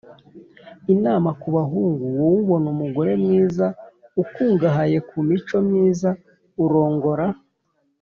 inama 0.93 1.29
kubahungu: 1.41 2.03
wowe 2.17 2.37
ubona 2.43 2.67
umugore 2.75 3.11
mwiza, 3.23 3.67
ukungahaye 4.23 4.97
kumico 5.09 5.55
myiza, 5.67 6.09
urongora 6.63 7.25